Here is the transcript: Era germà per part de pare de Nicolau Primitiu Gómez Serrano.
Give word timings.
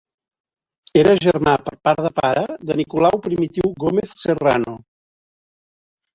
Era 1.01 1.11
germà 1.25 1.53
per 1.67 1.73
part 1.87 2.01
de 2.05 2.11
pare 2.21 2.47
de 2.71 2.79
Nicolau 2.81 3.21
Primitiu 3.27 3.75
Gómez 3.85 4.17
Serrano. 4.25 4.75